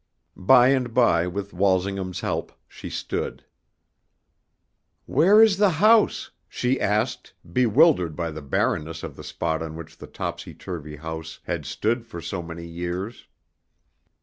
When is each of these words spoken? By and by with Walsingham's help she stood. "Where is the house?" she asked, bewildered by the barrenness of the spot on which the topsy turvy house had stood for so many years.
By 0.35 0.69
and 0.69 0.95
by 0.95 1.27
with 1.27 1.53
Walsingham's 1.53 2.21
help 2.21 2.51
she 2.67 2.89
stood. 2.89 3.45
"Where 5.05 5.43
is 5.43 5.57
the 5.57 5.69
house?" 5.77 6.31
she 6.49 6.81
asked, 6.81 7.35
bewildered 7.53 8.15
by 8.15 8.31
the 8.31 8.41
barrenness 8.41 9.03
of 9.03 9.15
the 9.15 9.23
spot 9.23 9.61
on 9.61 9.75
which 9.75 9.97
the 9.99 10.07
topsy 10.07 10.55
turvy 10.55 10.95
house 10.95 11.39
had 11.43 11.67
stood 11.67 12.07
for 12.07 12.19
so 12.19 12.41
many 12.41 12.65
years. 12.65 13.27